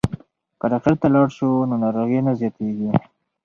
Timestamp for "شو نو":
1.37-1.75